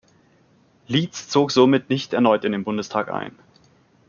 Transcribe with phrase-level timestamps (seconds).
[0.87, 3.37] Lietz zog somit nicht erneut in den Bundestag ein.